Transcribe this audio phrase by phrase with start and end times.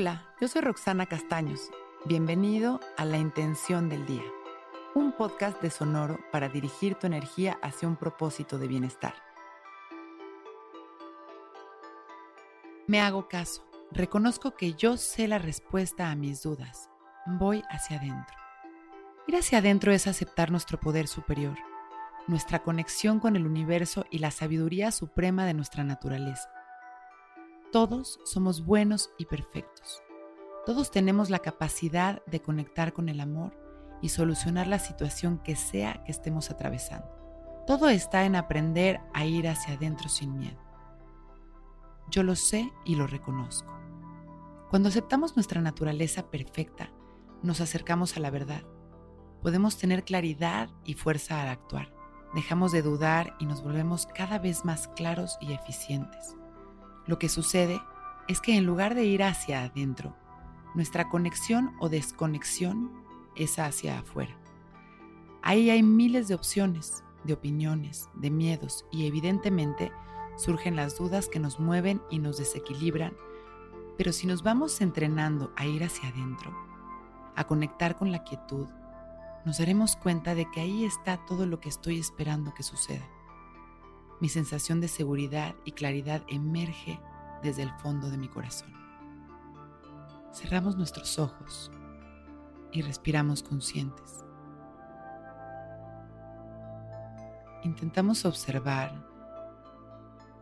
[0.00, 1.70] Hola, yo soy Roxana Castaños.
[2.06, 4.24] Bienvenido a La Intención del Día,
[4.94, 9.12] un podcast de Sonoro para dirigir tu energía hacia un propósito de bienestar.
[12.86, 16.88] Me hago caso, reconozco que yo sé la respuesta a mis dudas.
[17.26, 18.38] Voy hacia adentro.
[19.26, 21.58] Ir hacia adentro es aceptar nuestro poder superior,
[22.26, 26.48] nuestra conexión con el universo y la sabiduría suprema de nuestra naturaleza.
[27.72, 30.02] Todos somos buenos y perfectos.
[30.66, 33.56] Todos tenemos la capacidad de conectar con el amor
[34.02, 37.06] y solucionar la situación que sea que estemos atravesando.
[37.68, 40.58] Todo está en aprender a ir hacia adentro sin miedo.
[42.10, 43.72] Yo lo sé y lo reconozco.
[44.68, 46.90] Cuando aceptamos nuestra naturaleza perfecta,
[47.44, 48.62] nos acercamos a la verdad.
[49.42, 51.94] Podemos tener claridad y fuerza al actuar.
[52.34, 56.36] Dejamos de dudar y nos volvemos cada vez más claros y eficientes.
[57.06, 57.80] Lo que sucede
[58.28, 60.16] es que en lugar de ir hacia adentro,
[60.74, 62.92] nuestra conexión o desconexión
[63.36, 64.36] es hacia afuera.
[65.42, 69.92] Ahí hay miles de opciones, de opiniones, de miedos y evidentemente
[70.36, 73.14] surgen las dudas que nos mueven y nos desequilibran,
[73.96, 76.56] pero si nos vamos entrenando a ir hacia adentro,
[77.36, 78.66] a conectar con la quietud,
[79.44, 83.06] nos daremos cuenta de que ahí está todo lo que estoy esperando que suceda.
[84.20, 87.00] Mi sensación de seguridad y claridad emerge
[87.42, 88.72] desde el fondo de mi corazón.
[90.32, 91.70] Cerramos nuestros ojos
[92.70, 94.24] y respiramos conscientes.
[97.64, 99.06] Intentamos observar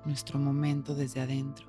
[0.04, 1.66] nuestro momento desde adentro,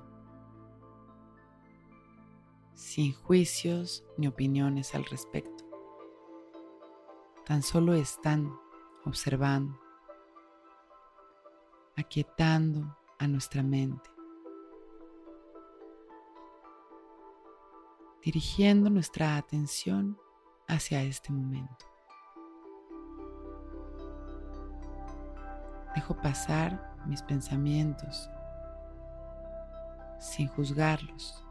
[2.74, 5.64] sin juicios ni opiniones al respecto.
[7.46, 8.52] Tan solo están
[9.04, 9.89] observando
[12.00, 14.10] aquietando a nuestra mente,
[18.24, 20.18] dirigiendo nuestra atención
[20.66, 21.86] hacia este momento.
[25.94, 28.28] Dejo pasar mis pensamientos
[30.18, 31.44] sin juzgarlos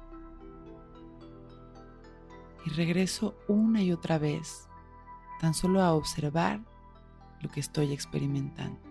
[2.66, 4.68] y regreso una y otra vez
[5.40, 6.62] tan solo a observar
[7.42, 8.89] lo que estoy experimentando.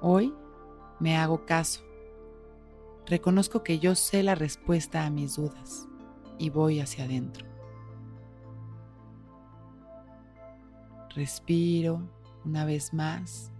[0.00, 0.32] Hoy
[1.00, 1.82] me hago caso.
[3.06, 5.88] Reconozco que yo sé la respuesta a mis dudas
[6.38, 7.46] y voy hacia adentro.
[11.16, 12.00] Respiro
[12.44, 13.50] una vez más,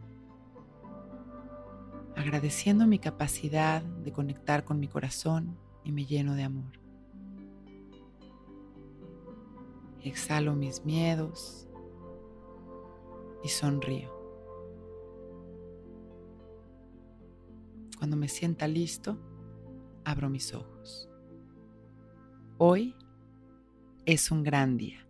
[2.14, 6.78] agradeciendo mi capacidad de conectar con mi corazón y me lleno de amor.
[10.02, 11.66] Exhalo mis miedos
[13.42, 14.17] y sonrío.
[17.98, 19.18] Cuando me sienta listo,
[20.04, 21.08] abro mis ojos.
[22.56, 22.94] Hoy
[24.06, 25.04] es un gran día.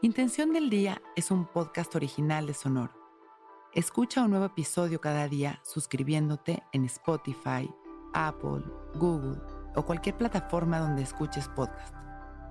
[0.00, 2.94] Intención del Día es un podcast original de Sonoro.
[3.74, 7.70] Escucha un nuevo episodio cada día suscribiéndote en Spotify,
[8.14, 9.38] Apple, Google
[9.74, 11.94] o cualquier plataforma donde escuches podcast.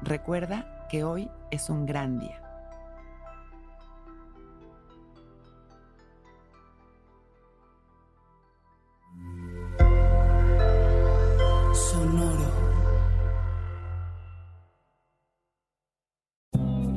[0.04, 2.45] Recuerda que hoy es un gran día.